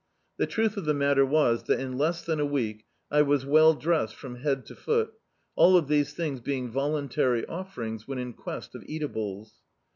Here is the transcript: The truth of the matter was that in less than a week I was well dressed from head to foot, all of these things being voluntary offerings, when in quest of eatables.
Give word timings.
The 0.37 0.47
truth 0.47 0.77
of 0.77 0.85
the 0.85 0.95
matter 0.95 1.23
was 1.23 1.65
that 1.65 1.79
in 1.79 1.95
less 1.95 2.25
than 2.25 2.39
a 2.39 2.43
week 2.45 2.85
I 3.11 3.21
was 3.21 3.45
well 3.45 3.75
dressed 3.75 4.15
from 4.15 4.37
head 4.37 4.65
to 4.65 4.75
foot, 4.75 5.13
all 5.55 5.77
of 5.77 5.87
these 5.87 6.11
things 6.11 6.39
being 6.41 6.71
voluntary 6.71 7.45
offerings, 7.45 8.07
when 8.07 8.17
in 8.17 8.33
quest 8.33 8.73
of 8.73 8.83
eatables. 8.87 9.61